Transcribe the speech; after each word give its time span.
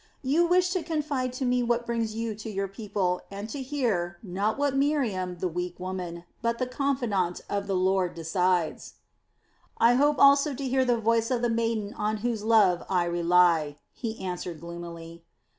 You 0.23 0.47
wished 0.47 0.73
to 0.73 0.81
confide 0.81 1.31
to 1.33 1.45
me 1.45 1.61
what 1.61 1.85
brings 1.85 2.15
you 2.15 2.33
to 2.33 2.49
your 2.49 2.67
people 2.67 3.21
and 3.29 3.47
to 3.51 3.61
hear, 3.61 4.17
not 4.23 4.57
what 4.57 4.75
Miriam, 4.75 5.37
the 5.37 5.47
weak 5.47 5.79
woman, 5.79 6.23
but 6.41 6.57
the 6.57 6.65
confidante 6.65 7.41
of 7.51 7.67
the 7.67 7.75
Lord 7.75 8.15
decides." 8.15 8.95
"I 9.77 9.93
hoped 9.93 10.19
also 10.19 10.55
to 10.55 10.67
hear 10.67 10.83
the 10.85 10.97
voice 10.97 11.29
of 11.29 11.43
the 11.43 11.49
maiden 11.51 11.93
on 11.93 12.17
whose 12.25 12.43
love 12.43 12.81
I 12.89 13.03
rely," 13.03 13.75
he 13.93 14.19
answered 14.19 14.59
gloomily. 14.59 15.23